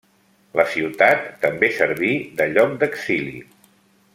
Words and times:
La 0.59 0.63
ciutat 0.75 1.27
també 1.43 1.69
serví 1.81 2.11
de 2.41 2.49
lloc 2.55 2.75
d'exili. 2.85 3.37